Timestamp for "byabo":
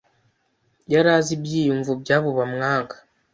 2.01-2.29